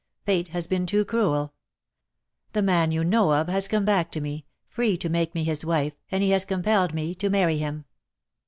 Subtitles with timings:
[0.25, 1.53] "Fate has been too cruel.
[2.53, 5.63] The man you know of has come back to me, free to make me his
[5.63, 7.85] wife, and he has compelled me to marry him.